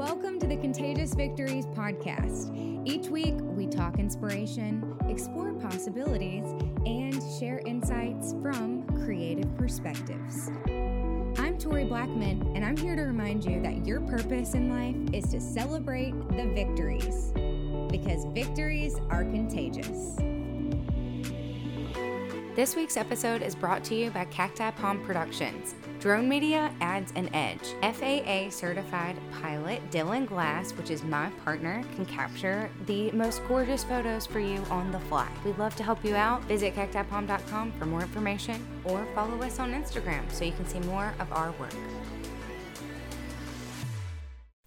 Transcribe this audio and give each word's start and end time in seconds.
Welcome 0.00 0.40
to 0.40 0.46
the 0.46 0.56
Contagious 0.56 1.12
Victories 1.12 1.66
podcast. 1.66 2.50
Each 2.86 3.08
week, 3.08 3.34
we 3.38 3.66
talk 3.66 3.98
inspiration, 3.98 4.96
explore 5.10 5.52
possibilities, 5.52 6.42
and 6.86 7.22
share 7.38 7.60
insights 7.66 8.34
from 8.40 8.82
creative 9.04 9.54
perspectives. 9.58 10.50
I'm 11.36 11.58
Tori 11.58 11.84
Blackman, 11.84 12.50
and 12.56 12.64
I'm 12.64 12.78
here 12.78 12.96
to 12.96 13.02
remind 13.02 13.44
you 13.44 13.60
that 13.60 13.86
your 13.86 14.00
purpose 14.00 14.54
in 14.54 14.70
life 14.70 14.96
is 15.12 15.30
to 15.32 15.38
celebrate 15.38 16.14
the 16.30 16.50
victories 16.54 17.32
because 17.90 18.24
victories 18.32 18.96
are 19.10 19.24
contagious. 19.24 20.16
This 22.56 22.74
week's 22.74 22.96
episode 22.96 23.42
is 23.42 23.54
brought 23.54 23.84
to 23.84 23.94
you 23.94 24.10
by 24.10 24.24
Cacti 24.24 24.70
Palm 24.70 25.04
Productions. 25.04 25.74
Drone 26.00 26.30
media 26.30 26.72
adds 26.80 27.12
an 27.14 27.28
edge. 27.34 27.74
FAA 27.82 28.48
certified 28.48 29.18
pilot 29.42 29.82
Dylan 29.90 30.26
Glass, 30.26 30.72
which 30.72 30.90
is 30.90 31.02
my 31.02 31.28
partner, 31.44 31.84
can 31.94 32.06
capture 32.06 32.70
the 32.86 33.10
most 33.10 33.46
gorgeous 33.46 33.84
photos 33.84 34.24
for 34.24 34.40
you 34.40 34.64
on 34.70 34.90
the 34.92 34.98
fly. 35.00 35.28
We'd 35.44 35.58
love 35.58 35.76
to 35.76 35.82
help 35.82 36.02
you 36.02 36.14
out. 36.16 36.42
Visit 36.44 36.74
cactipalm.com 36.74 37.72
for 37.72 37.84
more 37.84 38.00
information 38.00 38.66
or 38.84 39.06
follow 39.14 39.42
us 39.42 39.58
on 39.58 39.74
Instagram 39.74 40.22
so 40.32 40.46
you 40.46 40.52
can 40.52 40.66
see 40.66 40.80
more 40.80 41.12
of 41.20 41.30
our 41.32 41.52
work. 41.60 41.74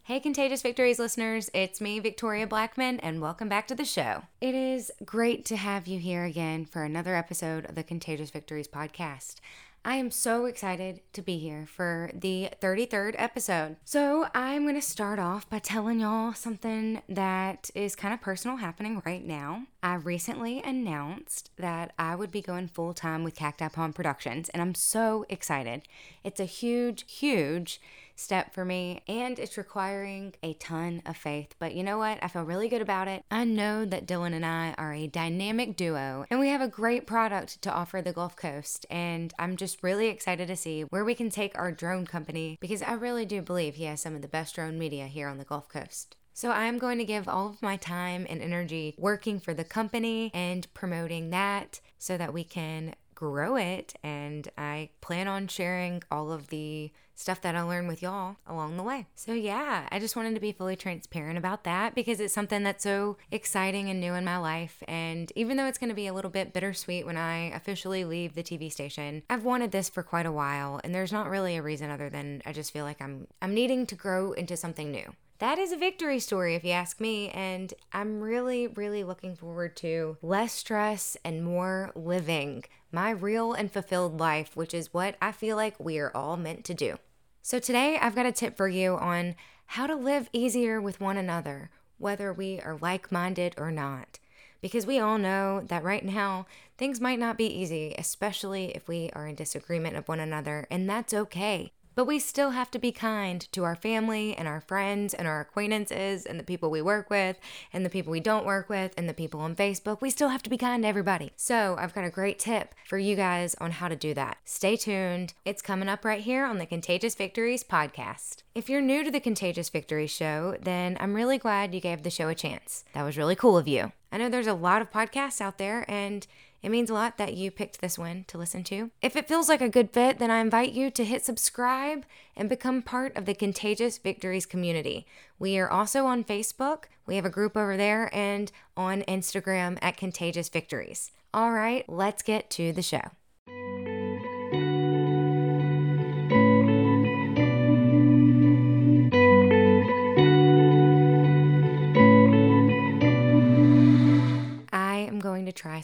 Hey, 0.04 0.20
Contagious 0.20 0.62
Victories 0.62 1.00
listeners, 1.00 1.50
it's 1.54 1.82
me, 1.82 2.00
Victoria 2.00 2.46
Blackman, 2.46 3.00
and 3.00 3.22
welcome 3.22 3.50
back 3.50 3.68
to 3.70 3.76
the 3.76 3.86
show. 3.86 4.24
It 4.40 4.54
is 4.54 4.92
great 5.04 5.46
to 5.46 5.56
have 5.56 5.88
you 5.88 5.98
here 5.98 6.26
again 6.26 6.66
for 6.66 6.84
another 6.84 7.16
episode 7.16 7.66
of 7.66 7.74
the 7.74 7.84
Contagious 7.84 8.30
Victories 8.30 8.68
podcast. 8.68 9.38
I 9.86 9.96
am 9.96 10.12
so 10.12 10.46
excited 10.46 11.02
to 11.12 11.22
be 11.22 11.40
here 11.40 11.66
for 11.68 12.10
the 12.14 12.52
33rd 12.62 13.16
episode. 13.18 13.76
So, 13.84 14.28
I'm 14.34 14.64
going 14.64 14.76
to 14.76 14.82
start 14.82 15.20
off 15.20 15.50
by 15.50 15.60
telling 15.60 16.00
y'all 16.00 16.34
something 16.34 17.02
that 17.10 17.70
is 17.76 17.94
kind 17.94 18.14
of 18.14 18.22
personal 18.22 18.58
happening 18.58 19.02
right 19.06 19.26
now. 19.26 19.64
I 19.82 19.96
recently 19.96 20.62
announced 20.62 21.50
that 21.58 21.92
I 22.00 22.16
would 22.16 22.32
be 22.32 22.42
going 22.42 22.70
full 22.70 22.94
time 22.94 23.26
with 23.26 23.36
Cacti 23.36 23.68
Palm 23.68 23.92
Productions, 23.92 24.48
and 24.50 24.62
I'm 24.62 24.74
so 24.74 25.26
excited. 25.28 25.82
It's 26.24 26.40
a 26.40 26.46
huge, 26.46 27.04
huge 27.12 27.82
step 28.16 28.54
for 28.54 28.66
me, 28.66 29.02
and 29.08 29.40
it's 29.40 29.58
requiring 29.58 30.34
a 30.44 30.54
ton 30.54 31.02
of 31.06 31.18
faith. 31.18 31.56
But 31.60 31.74
you 31.74 31.84
know 31.84 31.98
what? 31.98 32.20
I 32.22 32.28
feel 32.28 32.44
really 32.44 32.70
good 32.70 32.82
about 32.82 33.08
it. 33.08 33.24
I 33.32 33.44
know 33.44 33.86
that 33.86 34.06
Dylan 34.06 34.34
and 34.34 34.46
I 34.46 34.74
are 34.78 34.94
a 34.94 35.08
dynamic 35.08 35.76
duo, 35.76 36.26
and 36.30 36.40
we 36.40 36.50
have 36.50 36.62
a 36.62 36.68
great 36.68 37.08
product 37.08 37.62
to 37.64 37.74
offer 37.74 38.02
the 38.02 38.14
Gulf 38.14 38.36
Coast. 38.36 38.86
And 38.90 39.34
I'm 39.40 39.58
just 39.58 39.84
really 39.84 40.08
excited 40.08 40.48
to 40.48 40.56
see 40.56 40.82
where 40.84 41.06
we 41.06 41.16
can 41.16 41.30
take 41.30 41.58
our 41.58 41.72
drone 41.72 42.06
company 42.06 42.58
because 42.60 42.82
I 42.82 42.94
really 42.94 43.26
do 43.26 43.42
believe 43.42 43.76
he 43.76 43.86
has 43.86 44.02
some 44.02 44.16
of 44.16 44.22
the 44.22 44.28
best 44.28 44.56
drone 44.56 44.78
media 44.78 45.08
here 45.08 45.28
on 45.28 45.38
the 45.38 45.46
Gulf 45.46 45.70
Coast. 45.70 46.16
So, 46.36 46.50
I'm 46.50 46.80
going 46.80 46.98
to 46.98 47.06
give 47.06 47.28
all 47.28 47.50
of 47.50 47.62
my 47.62 47.78
time 47.78 48.26
and 48.28 48.42
energy 48.42 48.96
working 48.98 49.40
for 49.40 49.54
the 49.54 49.64
company 49.64 50.32
and 50.34 50.72
promoting 50.74 51.30
that 51.30 51.80
so 52.00 52.18
that 52.18 52.34
we 52.34 52.44
can 52.44 52.96
grow 53.24 53.56
it. 53.56 53.94
And 54.04 54.50
I 54.58 54.90
plan 55.00 55.30
on 55.30 55.48
sharing 55.48 56.04
all 56.12 56.30
of 56.30 56.50
the 56.50 56.92
stuff 57.16 57.40
that 57.40 57.56
I 57.56 57.62
learned 57.62 57.88
with 57.88 58.02
y'all 58.02 58.36
along 58.46 58.76
the 58.76 58.84
way. 58.84 59.08
So, 59.16 59.32
yeah, 59.34 59.88
I 59.90 60.00
just 60.00 60.18
wanted 60.18 60.34
to 60.34 60.42
be 60.42 60.52
fully 60.52 60.76
transparent 60.76 61.38
about 61.38 61.64
that 61.64 61.96
because 61.96 62.20
it's 62.20 62.34
something 62.34 62.64
that's 62.64 62.84
so 62.84 63.16
exciting 63.32 63.90
and 63.90 64.02
new 64.02 64.14
in 64.14 64.26
my 64.26 64.38
life. 64.38 64.84
And 64.90 65.32
even 65.36 65.56
though 65.56 65.68
it's 65.68 65.78
going 65.78 65.90
to 65.90 65.96
be 65.96 66.08
a 66.08 66.14
little 66.14 66.32
bit 66.32 66.52
bittersweet 66.52 67.06
when 67.06 67.16
I 67.16 67.46
officially 67.52 68.04
leave 68.04 68.36
the 68.36 68.44
TV 68.44 68.70
station, 68.70 69.24
I've 69.30 69.46
wanted 69.46 69.72
this 69.72 69.88
for 69.88 70.04
quite 70.04 70.26
a 70.26 70.34
while. 70.34 70.82
And 70.84 70.94
there's 70.94 71.14
not 71.14 71.30
really 71.30 71.56
a 71.56 71.62
reason 71.62 71.90
other 71.90 72.10
than 72.10 72.42
I 72.46 72.52
just 72.52 72.74
feel 72.74 72.84
like 72.84 73.02
I'm, 73.02 73.28
I'm 73.42 73.54
needing 73.54 73.86
to 73.86 73.96
grow 73.96 74.34
into 74.34 74.58
something 74.58 74.92
new 74.92 75.14
that 75.44 75.60
is 75.60 75.74
a 75.74 75.78
victory 75.78 76.20
story, 76.20 76.56
if 76.56 76.64
you 76.64 76.72
ask 76.72 77.02
me. 77.02 77.28
And 77.32 77.74
I'm 77.92 78.22
really, 78.22 78.68
really 78.68 79.04
looking 79.04 79.36
forward 79.36 79.76
to 79.78 80.16
less 80.22 80.54
stress 80.54 81.18
and 81.26 81.44
more 81.44 81.92
living 81.96 82.64
my 82.94 83.10
real 83.10 83.54
and 83.54 83.72
fulfilled 83.72 84.20
life, 84.20 84.56
which 84.56 84.74
is 84.74 84.94
what 84.94 85.16
I 85.22 85.32
feel 85.32 85.58
like 85.58 85.80
we 85.80 85.98
are 85.98 86.16
all 86.16 86.38
meant 86.38 86.64
to 86.66 86.74
do. 86.74 86.98
So, 87.42 87.60
today 87.60 87.98
I've 88.00 88.16
got 88.16 88.26
a 88.26 88.32
tip 88.32 88.56
for 88.56 88.70
you 88.70 88.96
on 88.96 89.36
how 89.66 89.88
to 89.88 89.96
live 89.96 90.30
easier 90.32 90.80
with 90.80 91.02
one 91.02 91.18
another, 91.18 91.72
whether 91.98 92.32
we 92.32 92.62
are 92.62 92.78
like 92.80 93.12
minded 93.12 93.56
or 93.58 93.72
not. 93.72 94.20
Because 94.62 94.86
we 94.86 95.00
all 95.00 95.18
know 95.18 95.62
that 95.66 95.84
right 95.84 96.06
now 96.06 96.46
things 96.78 97.02
might 97.02 97.20
not 97.20 97.38
be 97.38 97.48
easy, 97.48 97.94
especially 97.98 98.74
if 98.76 98.88
we 98.88 99.10
are 99.14 99.28
in 99.28 99.36
disagreement 99.36 99.98
of 99.98 100.08
one 100.08 100.22
another, 100.22 100.68
and 100.72 100.90
that's 100.90 101.14
okay. 101.14 101.74
But 101.96 102.06
we 102.06 102.20
still 102.20 102.52
have 102.52 102.72
to 102.72 102.80
be 102.80 102.92
kind 102.92 103.42
to 103.52 103.64
our 103.64 103.76
family 103.76 104.36
and 104.36 104.48
our 104.48 104.62
friends 104.62 105.14
and 105.14 105.28
our 105.28 105.42
acquaintances 105.42 106.26
and 106.26 106.40
the 106.40 106.44
people 106.44 106.72
we 106.72 106.82
work 106.82 107.10
with 107.10 107.38
and 107.72 107.86
the 107.86 107.90
people 107.90 108.12
we 108.12 108.20
don't 108.20 108.46
work 108.46 108.70
with 108.70 108.94
and 108.98 109.08
the 109.08 109.14
people 109.14 109.40
on 109.40 109.56
Facebook. 109.56 110.02
We 110.02 110.10
still 110.10 110.30
have 110.30 110.44
to 110.44 110.50
be 110.50 110.58
kind 110.58 110.84
to 110.84 110.90
everybody. 110.90 111.32
So, 111.36 111.76
I've 111.80 111.94
got 111.94 112.06
a 112.06 112.10
great 112.10 112.40
tip 112.40 112.74
for 112.86 112.98
you 112.98 113.16
guys 113.16 113.56
on 113.56 113.72
how 113.72 113.88
to 113.88 113.96
do 113.96 114.14
that. 114.14 114.38
Stay 114.46 114.76
tuned. 114.76 115.34
It's 115.46 115.62
coming 115.62 115.90
up 115.90 116.04
right 116.04 116.22
here 116.22 116.46
on 116.46 116.58
the 116.58 116.66
Contagious 116.66 117.16
Victories 117.16 117.64
podcast. 117.64 118.44
If 118.56 118.70
you're 118.70 118.82
new 118.82 119.04
to 119.04 119.12
the 119.12 119.20
Contagious 119.20 119.70
Victory 119.70 120.08
show, 120.08 120.58
then 120.62 120.98
I'm 121.00 121.14
really 121.14 121.38
glad 121.38 121.74
you 121.74 121.82
gave 121.82 122.04
the 122.04 122.10
show 122.10 122.28
a 122.28 122.36
chance. 122.36 122.86
That 122.94 123.04
was 123.04 123.18
really 123.18 123.36
cool 123.36 123.58
of 123.58 123.68
you. 123.68 123.92
I 124.12 124.18
know 124.18 124.30
there's 124.30 124.48
a 124.48 124.54
lot 124.54 124.82
of 124.82 124.92
podcasts 124.92 125.42
out 125.42 125.58
there, 125.58 125.86
and 125.88 126.28
it 126.64 126.72
means 126.72 126.90
a 126.90 126.94
lot 126.94 127.18
that 127.18 127.36
you 127.36 127.52
picked 127.52 127.82
this 127.82 128.00
one 128.00 128.24
to 128.30 128.38
listen 128.38 128.64
to. 128.66 128.90
If 129.02 129.16
it 129.16 129.28
feels 129.28 129.50
like 129.50 129.62
a 129.62 129.70
good 129.70 129.92
fit, 129.92 130.18
then 130.18 130.32
I 130.32 130.40
invite 130.40 130.72
you 130.72 130.90
to 130.92 131.04
hit 131.04 131.26
subscribe 131.26 132.06
and 132.36 132.48
become 132.48 132.82
part 132.82 133.16
of 133.16 133.26
the 133.26 133.36
Contagious 133.36 133.98
Victories 133.98 134.46
community. 134.46 135.06
We 135.38 135.60
are 135.60 135.70
also 135.70 136.06
on 136.06 136.24
Facebook, 136.24 136.86
we 137.06 137.18
have 137.18 137.26
a 137.26 137.30
group 137.30 137.58
over 137.58 137.76
there, 137.76 138.10
and 138.16 138.52
on 138.78 139.02
Instagram 139.02 139.78
at 139.82 139.98
Contagious 139.98 140.48
Victories. 140.48 141.12
All 141.34 141.52
right, 141.52 141.88
let's 141.90 142.24
get 142.24 142.50
to 142.52 142.72
the 142.72 142.82
show. 142.82 143.12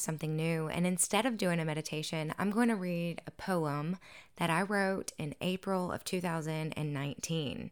Something 0.01 0.35
new. 0.35 0.67
And 0.67 0.85
instead 0.85 1.25
of 1.25 1.37
doing 1.37 1.59
a 1.59 1.65
meditation, 1.65 2.33
I'm 2.37 2.51
going 2.51 2.69
to 2.69 2.75
read 2.75 3.21
a 3.27 3.31
poem 3.31 3.97
that 4.37 4.49
I 4.49 4.61
wrote 4.61 5.11
in 5.17 5.35
April 5.41 5.91
of 5.91 6.03
2019. 6.03 7.71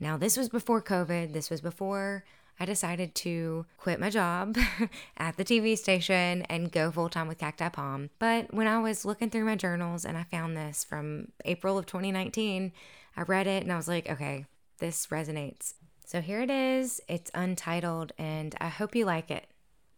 Now, 0.00 0.16
this 0.16 0.36
was 0.36 0.48
before 0.48 0.82
COVID, 0.82 1.32
this 1.32 1.50
was 1.50 1.60
before 1.60 2.24
I 2.58 2.64
decided 2.64 3.14
to 3.16 3.66
quit 3.78 3.98
my 3.98 4.10
job 4.10 4.56
at 5.16 5.36
the 5.36 5.44
TV 5.44 5.76
station 5.76 6.42
and 6.42 6.70
go 6.70 6.90
full 6.90 7.08
time 7.08 7.26
with 7.26 7.38
Cacti 7.38 7.68
Palm. 7.68 8.10
But 8.18 8.54
when 8.54 8.66
I 8.66 8.78
was 8.78 9.04
looking 9.04 9.30
through 9.30 9.44
my 9.44 9.56
journals 9.56 10.04
and 10.04 10.16
I 10.16 10.24
found 10.24 10.56
this 10.56 10.84
from 10.84 11.32
April 11.44 11.78
of 11.78 11.86
2019, 11.86 12.72
I 13.16 13.22
read 13.22 13.46
it 13.46 13.62
and 13.62 13.72
I 13.72 13.76
was 13.76 13.88
like, 13.88 14.08
okay, 14.08 14.46
this 14.78 15.08
resonates. 15.08 15.74
So 16.06 16.20
here 16.20 16.40
it 16.42 16.50
is. 16.50 17.00
It's 17.08 17.30
untitled 17.34 18.12
and 18.18 18.54
I 18.60 18.68
hope 18.68 18.94
you 18.94 19.04
like 19.04 19.30
it. 19.30 19.46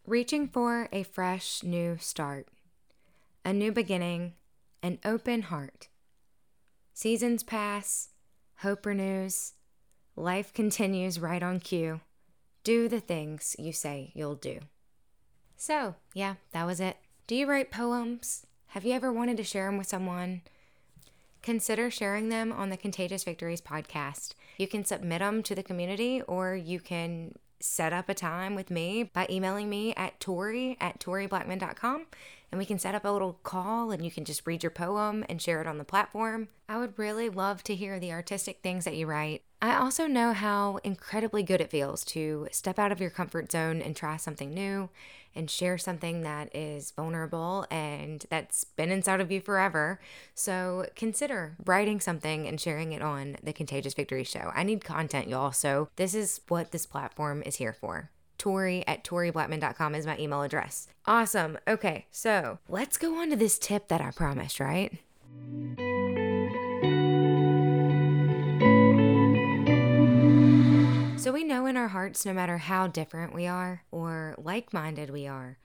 Reaching 0.07 0.47
for 0.47 0.87
a 0.93 1.03
fresh 1.03 1.63
new 1.63 1.97
start, 1.99 2.47
a 3.43 3.51
new 3.51 3.73
beginning, 3.73 4.35
an 4.81 4.99
open 5.03 5.41
heart. 5.41 5.89
Seasons 6.93 7.43
pass, 7.43 8.07
hope 8.59 8.85
renews, 8.85 9.51
life 10.15 10.53
continues 10.53 11.19
right 11.19 11.43
on 11.43 11.59
cue. 11.59 11.99
Do 12.63 12.87
the 12.87 13.01
things 13.01 13.57
you 13.59 13.73
say 13.73 14.13
you'll 14.15 14.35
do. 14.35 14.59
So, 15.57 15.95
yeah, 16.13 16.35
that 16.53 16.65
was 16.65 16.79
it. 16.79 16.95
Do 17.27 17.35
you 17.35 17.45
write 17.45 17.69
poems? 17.69 18.45
Have 18.67 18.85
you 18.85 18.93
ever 18.93 19.11
wanted 19.11 19.35
to 19.35 19.43
share 19.43 19.65
them 19.65 19.77
with 19.77 19.87
someone? 19.87 20.41
Consider 21.41 21.91
sharing 21.91 22.29
them 22.29 22.53
on 22.53 22.69
the 22.69 22.77
Contagious 22.77 23.25
Victories 23.25 23.59
podcast. 23.59 24.35
You 24.57 24.69
can 24.69 24.85
submit 24.85 25.19
them 25.19 25.43
to 25.43 25.53
the 25.53 25.63
community 25.63 26.21
or 26.21 26.55
you 26.55 26.79
can 26.79 27.33
set 27.59 27.93
up 27.93 28.09
a 28.09 28.13
time 28.13 28.55
with 28.55 28.69
me 28.69 29.03
by 29.03 29.27
emailing 29.29 29.69
me 29.69 29.93
at 29.95 30.19
tori 30.19 30.77
at 30.79 30.99
toriblackman.com 30.99 32.05
and 32.51 32.59
we 32.59 32.65
can 32.65 32.79
set 32.79 32.95
up 32.95 33.05
a 33.05 33.09
little 33.09 33.39
call 33.43 33.91
and 33.91 34.05
you 34.05 34.11
can 34.11 34.25
just 34.25 34.45
read 34.47 34.63
your 34.63 34.71
poem 34.71 35.25
and 35.27 35.41
share 35.41 35.61
it 35.61 35.67
on 35.67 35.77
the 35.77 35.83
platform. 35.83 36.47
I 36.69 36.77
would 36.77 36.97
really 36.97 37.29
love 37.29 37.63
to 37.63 37.75
hear 37.75 37.99
the 37.99 38.11
artistic 38.11 38.59
things 38.61 38.85
that 38.85 38.95
you 38.95 39.05
write. 39.05 39.43
I 39.61 39.75
also 39.75 40.05
know 40.05 40.33
how 40.33 40.79
incredibly 40.83 41.41
good 41.41 41.61
it 41.61 41.71
feels 41.71 42.03
to 42.05 42.47
step 42.51 42.77
out 42.77 42.91
of 42.91 43.01
your 43.01 43.09
comfort 43.09 43.51
zone 43.51 43.81
and 43.81 43.95
try 43.95 44.17
something 44.17 44.53
new 44.53 44.89
and 45.35 45.49
share 45.49 45.77
something 45.77 46.21
that 46.21 46.55
is 46.55 46.91
vulnerable 46.91 47.65
and 47.71 48.25
that's 48.29 48.63
been 48.63 48.91
inside 48.91 49.21
of 49.21 49.31
you 49.31 49.41
forever. 49.41 49.99
So 50.35 50.87
consider 50.95 51.55
writing 51.65 51.99
something 51.99 52.47
and 52.47 52.59
sharing 52.59 52.91
it 52.91 53.01
on 53.01 53.37
the 53.43 53.53
Contagious 53.53 53.93
Victory 53.93 54.23
Show. 54.23 54.51
I 54.55 54.63
need 54.63 54.83
content, 54.83 55.27
y'all. 55.27 55.51
So 55.51 55.89
this 55.95 56.13
is 56.13 56.41
what 56.47 56.71
this 56.71 56.85
platform 56.85 57.41
is 57.43 57.55
here 57.55 57.73
for. 57.73 58.11
Tori 58.37 58.85
at 58.87 59.03
toriblackman.com 59.03 59.95
is 59.95 60.05
my 60.05 60.17
email 60.19 60.43
address. 60.43 60.87
Awesome. 61.05 61.57
Okay, 61.67 62.05
so 62.11 62.59
let's 62.69 62.97
go 62.97 63.19
on 63.19 63.31
to 63.31 63.35
this 63.35 63.57
tip 63.57 63.87
that 63.87 64.01
I 64.01 64.11
promised, 64.11 64.59
right? 64.59 64.93
So 71.17 71.33
we 71.33 71.43
know 71.43 71.65
in 71.65 71.75
our 71.75 71.87
hearts, 71.87 72.25
no 72.27 72.33
matter 72.33 72.59
how 72.59 72.85
different 72.85 73.33
we 73.33 73.47
are 73.47 73.83
or 73.89 74.35
like 74.37 74.71
minded 74.71 75.09
we 75.09 75.25
are, 75.25 75.57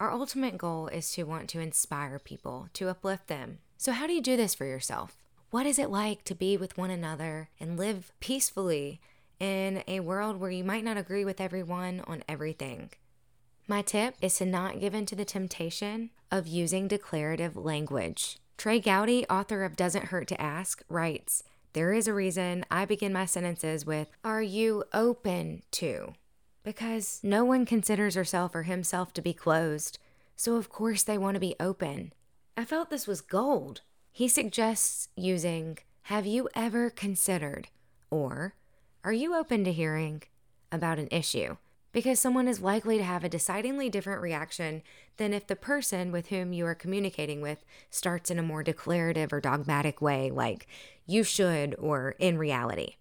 our 0.00 0.10
ultimate 0.10 0.56
goal 0.56 0.88
is 0.88 1.12
to 1.12 1.24
want 1.24 1.50
to 1.50 1.60
inspire 1.60 2.18
people, 2.18 2.68
to 2.72 2.88
uplift 2.88 3.28
them. 3.28 3.58
So, 3.76 3.92
how 3.92 4.06
do 4.06 4.14
you 4.14 4.22
do 4.22 4.36
this 4.36 4.54
for 4.54 4.64
yourself? 4.64 5.16
What 5.50 5.66
is 5.66 5.78
it 5.78 5.90
like 5.90 6.24
to 6.24 6.34
be 6.34 6.56
with 6.56 6.78
one 6.78 6.90
another 6.90 7.50
and 7.60 7.76
live 7.76 8.12
peacefully 8.18 8.98
in 9.38 9.84
a 9.86 10.00
world 10.00 10.40
where 10.40 10.50
you 10.50 10.64
might 10.64 10.84
not 10.84 10.96
agree 10.96 11.24
with 11.24 11.40
everyone 11.40 12.02
on 12.06 12.24
everything? 12.26 12.90
My 13.68 13.82
tip 13.82 14.16
is 14.22 14.36
to 14.38 14.46
not 14.46 14.80
give 14.80 14.94
in 14.94 15.04
to 15.06 15.14
the 15.14 15.26
temptation 15.26 16.10
of 16.32 16.46
using 16.46 16.88
declarative 16.88 17.56
language. 17.56 18.38
Trey 18.56 18.80
Gowdy, 18.80 19.26
author 19.28 19.64
of 19.64 19.76
Doesn't 19.76 20.06
Hurt 20.06 20.28
to 20.28 20.40
Ask, 20.40 20.82
writes 20.88 21.44
There 21.74 21.92
is 21.92 22.06
a 22.06 22.14
reason 22.14 22.64
I 22.70 22.84
begin 22.84 23.12
my 23.12 23.26
sentences 23.26 23.84
with, 23.84 24.06
Are 24.22 24.40
you 24.40 24.84
open 24.92 25.64
to? 25.72 26.14
Because 26.62 27.18
no 27.24 27.44
one 27.44 27.66
considers 27.66 28.14
herself 28.14 28.54
or 28.54 28.62
himself 28.62 29.12
to 29.14 29.20
be 29.20 29.32
closed, 29.34 29.98
so 30.36 30.54
of 30.54 30.68
course 30.68 31.02
they 31.02 31.18
want 31.18 31.34
to 31.34 31.40
be 31.40 31.56
open. 31.58 32.12
I 32.56 32.64
felt 32.64 32.90
this 32.90 33.08
was 33.08 33.20
gold. 33.20 33.80
He 34.12 34.28
suggests 34.28 35.08
using, 35.16 35.78
Have 36.02 36.26
you 36.26 36.48
ever 36.54 36.90
considered? 36.90 37.66
or 38.08 38.54
Are 39.02 39.12
you 39.12 39.34
open 39.34 39.64
to 39.64 39.72
hearing 39.72 40.22
about 40.70 41.00
an 41.00 41.08
issue? 41.10 41.56
Because 41.94 42.18
someone 42.18 42.48
is 42.48 42.60
likely 42.60 42.98
to 42.98 43.04
have 43.04 43.24
a 43.24 43.28
decidingly 43.28 43.88
different 43.88 44.20
reaction 44.20 44.82
than 45.16 45.32
if 45.32 45.46
the 45.46 45.56
person 45.56 46.10
with 46.10 46.26
whom 46.26 46.52
you 46.52 46.66
are 46.66 46.74
communicating 46.74 47.40
with 47.40 47.64
starts 47.88 48.30
in 48.30 48.38
a 48.38 48.42
more 48.42 48.64
declarative 48.64 49.32
or 49.32 49.40
dogmatic 49.40 50.02
way, 50.02 50.30
like 50.30 50.66
you 51.06 51.22
should 51.22 51.74
or 51.78 52.16
in 52.18 52.36
reality. 52.36 52.96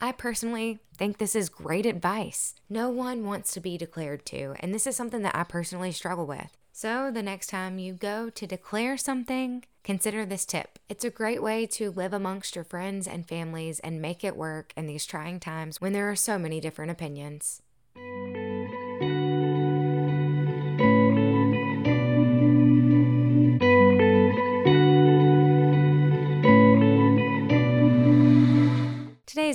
I 0.00 0.12
personally 0.12 0.78
think 0.96 1.18
this 1.18 1.34
is 1.34 1.48
great 1.48 1.86
advice. 1.86 2.54
No 2.70 2.88
one 2.88 3.24
wants 3.24 3.52
to 3.52 3.60
be 3.60 3.76
declared 3.76 4.24
to, 4.26 4.54
and 4.60 4.72
this 4.72 4.86
is 4.86 4.94
something 4.94 5.22
that 5.22 5.34
I 5.34 5.42
personally 5.42 5.90
struggle 5.90 6.26
with. 6.26 6.56
So, 6.70 7.10
the 7.10 7.22
next 7.22 7.48
time 7.48 7.78
you 7.78 7.94
go 7.94 8.28
to 8.28 8.46
declare 8.46 8.98
something, 8.98 9.64
consider 9.82 10.26
this 10.26 10.44
tip. 10.44 10.78
It's 10.90 11.06
a 11.06 11.10
great 11.10 11.42
way 11.42 11.64
to 11.68 11.90
live 11.90 12.12
amongst 12.12 12.54
your 12.54 12.64
friends 12.64 13.08
and 13.08 13.26
families 13.26 13.80
and 13.80 14.02
make 14.02 14.22
it 14.22 14.36
work 14.36 14.74
in 14.76 14.86
these 14.86 15.06
trying 15.06 15.40
times 15.40 15.80
when 15.80 15.94
there 15.94 16.10
are 16.10 16.16
so 16.16 16.38
many 16.38 16.60
different 16.60 16.90
opinions. 16.90 17.62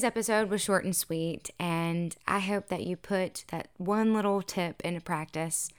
Today's 0.01 0.07
episode 0.07 0.49
was 0.49 0.61
short 0.61 0.83
and 0.83 0.95
sweet, 0.95 1.51
and 1.59 2.15
I 2.27 2.39
hope 2.39 2.69
that 2.69 2.87
you 2.87 2.95
put 2.95 3.45
that 3.49 3.67
one 3.77 4.15
little 4.15 4.41
tip 4.41 4.81
into 4.83 4.99
practice. 4.99 5.69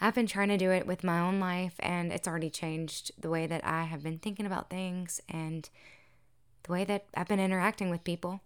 I've 0.00 0.14
been 0.14 0.26
trying 0.26 0.48
to 0.48 0.56
do 0.56 0.70
it 0.70 0.86
with 0.86 1.04
my 1.04 1.20
own 1.20 1.38
life, 1.38 1.74
and 1.80 2.10
it's 2.10 2.26
already 2.26 2.48
changed 2.48 3.12
the 3.20 3.28
way 3.28 3.46
that 3.46 3.62
I 3.66 3.82
have 3.84 4.02
been 4.02 4.20
thinking 4.20 4.46
about 4.46 4.70
things 4.70 5.20
and 5.28 5.68
the 6.62 6.72
way 6.72 6.86
that 6.86 7.08
I've 7.14 7.28
been 7.28 7.40
interacting 7.40 7.90
with 7.90 8.04
people. 8.04 8.40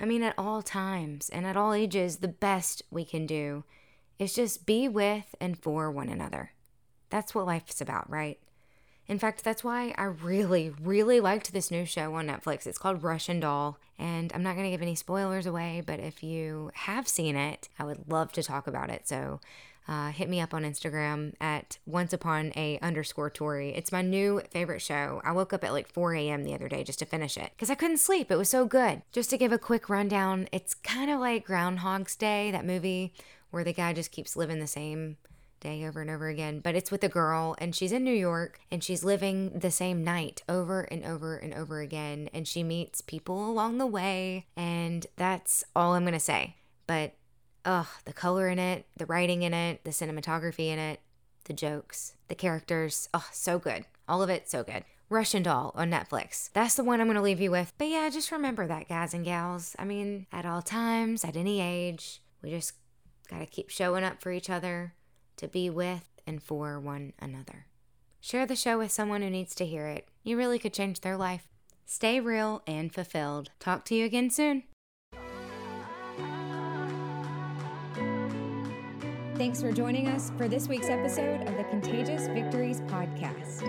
I 0.00 0.06
mean, 0.06 0.22
at 0.22 0.38
all 0.38 0.62
times 0.62 1.28
and 1.28 1.44
at 1.44 1.58
all 1.58 1.74
ages, 1.74 2.16
the 2.16 2.26
best 2.26 2.82
we 2.90 3.04
can 3.04 3.26
do 3.26 3.64
is 4.18 4.34
just 4.34 4.64
be 4.64 4.88
with 4.88 5.34
and 5.42 5.58
for 5.58 5.90
one 5.90 6.08
another. 6.08 6.52
That's 7.10 7.34
what 7.34 7.44
life's 7.44 7.82
about, 7.82 8.08
right? 8.08 8.38
In 9.08 9.18
fact, 9.18 9.42
that's 9.42 9.64
why 9.64 9.94
I 9.96 10.04
really, 10.04 10.72
really 10.80 11.18
liked 11.18 11.52
this 11.52 11.70
new 11.70 11.86
show 11.86 12.14
on 12.14 12.26
Netflix. 12.26 12.66
It's 12.66 12.78
called 12.78 13.02
Russian 13.02 13.40
Doll. 13.40 13.78
And 13.98 14.30
I'm 14.32 14.42
not 14.42 14.54
going 14.54 14.66
to 14.66 14.70
give 14.70 14.82
any 14.82 14.94
spoilers 14.94 15.46
away, 15.46 15.82
but 15.84 15.98
if 15.98 16.22
you 16.22 16.70
have 16.74 17.08
seen 17.08 17.34
it, 17.34 17.68
I 17.78 17.84
would 17.84 18.08
love 18.08 18.32
to 18.32 18.42
talk 18.42 18.66
about 18.66 18.90
it. 18.90 19.08
So 19.08 19.40
uh, 19.88 20.10
hit 20.10 20.28
me 20.28 20.40
up 20.40 20.52
on 20.52 20.62
Instagram 20.62 21.32
at 21.40 21.78
once 21.86 22.12
upon 22.12 22.52
a 22.54 22.78
underscore 22.80 23.30
Tori. 23.30 23.70
It's 23.74 23.90
my 23.90 24.02
new 24.02 24.42
favorite 24.50 24.82
show. 24.82 25.22
I 25.24 25.32
woke 25.32 25.54
up 25.54 25.64
at 25.64 25.72
like 25.72 25.88
4 25.88 26.14
a.m. 26.14 26.44
the 26.44 26.54
other 26.54 26.68
day 26.68 26.84
just 26.84 26.98
to 26.98 27.06
finish 27.06 27.38
it 27.38 27.50
because 27.56 27.70
I 27.70 27.74
couldn't 27.74 27.96
sleep. 27.96 28.30
It 28.30 28.36
was 28.36 28.50
so 28.50 28.66
good. 28.66 29.00
Just 29.10 29.30
to 29.30 29.38
give 29.38 29.50
a 29.50 29.58
quick 29.58 29.88
rundown, 29.88 30.46
it's 30.52 30.74
kind 30.74 31.10
of 31.10 31.18
like 31.18 31.46
Groundhog's 31.46 32.14
Day, 32.16 32.50
that 32.50 32.66
movie 32.66 33.14
where 33.50 33.64
the 33.64 33.72
guy 33.72 33.94
just 33.94 34.12
keeps 34.12 34.36
living 34.36 34.60
the 34.60 34.66
same 34.66 35.16
day 35.60 35.84
over 35.86 36.00
and 36.00 36.10
over 36.10 36.28
again. 36.28 36.60
But 36.60 36.74
it's 36.74 36.90
with 36.90 37.04
a 37.04 37.08
girl, 37.08 37.54
and 37.58 37.74
she's 37.74 37.92
in 37.92 38.04
New 38.04 38.14
York, 38.14 38.60
and 38.70 38.82
she's 38.82 39.04
living 39.04 39.58
the 39.58 39.70
same 39.70 40.04
night 40.04 40.42
over 40.48 40.82
and 40.82 41.04
over 41.04 41.36
and 41.36 41.54
over 41.54 41.80
again. 41.80 42.30
And 42.32 42.46
she 42.46 42.62
meets 42.62 43.00
people 43.00 43.50
along 43.50 43.78
the 43.78 43.86
way, 43.86 44.46
and 44.56 45.06
that's 45.16 45.64
all 45.74 45.94
I'm 45.94 46.04
gonna 46.04 46.20
say. 46.20 46.56
But 46.86 47.14
ugh, 47.64 47.86
the 48.04 48.12
color 48.12 48.48
in 48.48 48.58
it, 48.58 48.86
the 48.96 49.06
writing 49.06 49.42
in 49.42 49.54
it, 49.54 49.84
the 49.84 49.90
cinematography 49.90 50.68
in 50.68 50.78
it, 50.78 51.00
the 51.44 51.52
jokes, 51.52 52.14
the 52.28 52.34
characters, 52.34 53.08
oh, 53.12 53.26
so 53.32 53.58
good. 53.58 53.84
All 54.08 54.22
of 54.22 54.30
it, 54.30 54.48
so 54.48 54.62
good. 54.62 54.84
Russian 55.10 55.42
Doll 55.42 55.72
on 55.74 55.90
Netflix. 55.90 56.50
That's 56.52 56.74
the 56.74 56.84
one 56.84 57.00
I'm 57.00 57.06
going 57.06 57.16
to 57.16 57.22
leave 57.22 57.40
you 57.40 57.50
with. 57.50 57.72
But 57.78 57.88
yeah, 57.88 58.08
just 58.10 58.30
remember 58.30 58.66
that, 58.66 58.88
guys 58.88 59.14
and 59.14 59.24
gals. 59.24 59.74
I 59.78 59.84
mean, 59.84 60.26
at 60.32 60.44
all 60.44 60.60
times, 60.60 61.24
at 61.24 61.36
any 61.36 61.60
age, 61.60 62.20
we 62.42 62.50
just 62.50 62.74
got 63.30 63.38
to 63.38 63.46
keep 63.46 63.70
showing 63.70 64.04
up 64.04 64.22
for 64.22 64.30
each 64.30 64.50
other, 64.50 64.94
to 65.38 65.48
be 65.48 65.70
with 65.70 66.08
and 66.26 66.42
for 66.42 66.78
one 66.78 67.12
another. 67.18 67.66
Share 68.20 68.46
the 68.46 68.56
show 68.56 68.78
with 68.78 68.90
someone 68.90 69.22
who 69.22 69.30
needs 69.30 69.54
to 69.56 69.66
hear 69.66 69.86
it. 69.86 70.08
You 70.22 70.36
really 70.36 70.58
could 70.58 70.74
change 70.74 71.00
their 71.00 71.16
life. 71.16 71.48
Stay 71.86 72.20
real 72.20 72.62
and 72.66 72.92
fulfilled. 72.92 73.50
Talk 73.58 73.84
to 73.86 73.94
you 73.94 74.04
again 74.04 74.30
soon. 74.30 74.64
Thanks 79.36 79.62
for 79.62 79.70
joining 79.70 80.08
us 80.08 80.32
for 80.36 80.48
this 80.48 80.66
week's 80.66 80.88
episode 80.88 81.42
of 81.42 81.56
the 81.56 81.64
Contagious 81.64 82.26
Victories 82.26 82.80
podcast. 82.82 83.62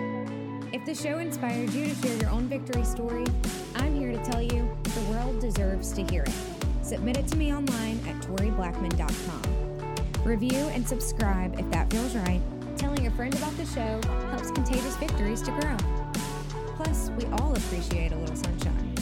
If 0.74 0.84
the 0.84 0.94
show 0.94 1.18
inspired 1.18 1.70
you 1.70 1.86
to 1.86 1.94
share 1.94 2.16
your 2.16 2.30
own 2.30 2.48
victory 2.48 2.84
story, 2.84 3.24
I'm 3.76 3.94
here 3.94 4.12
to 4.12 4.22
tell 4.24 4.42
you 4.42 4.68
the 4.82 5.02
world 5.10 5.40
deserves 5.40 5.92
to 5.92 6.02
hear 6.02 6.24
it. 6.24 6.32
Submit 6.82 7.18
it 7.18 7.28
to 7.28 7.36
me 7.36 7.54
online 7.54 8.00
at 8.08 8.16
toriblackman.com. 8.16 9.59
Review 10.30 10.68
and 10.68 10.86
subscribe 10.86 11.58
if 11.58 11.68
that 11.72 11.90
feels 11.90 12.14
right. 12.14 12.40
Telling 12.76 13.08
a 13.08 13.10
friend 13.10 13.34
about 13.34 13.50
the 13.56 13.66
show 13.66 14.00
helps 14.30 14.52
Contagious 14.52 14.96
Victories 14.98 15.42
to 15.42 15.50
grow. 15.50 15.76
Plus, 16.76 17.10
we 17.18 17.26
all 17.32 17.52
appreciate 17.52 18.12
a 18.12 18.16
little 18.16 18.36
sunshine. 18.36 18.94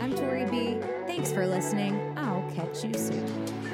I'm 0.00 0.16
Tori 0.16 0.46
B. 0.46 0.80
Thanks 1.06 1.30
for 1.30 1.46
listening. 1.46 2.12
I'll 2.16 2.42
catch 2.56 2.82
you 2.82 2.92
soon. 2.94 3.72